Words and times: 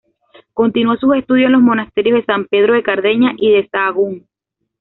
Continuó 0.55 0.95
sus 0.97 1.13
estudios 1.13 1.45
en 1.45 1.51
los 1.51 1.61
monasterios 1.61 2.17
de 2.17 2.25
San 2.25 2.47
Pedro 2.47 2.73
de 2.73 2.81
Cardeña 2.81 3.35
y 3.37 3.51
de 3.51 3.69
Sahagún. 3.69 4.25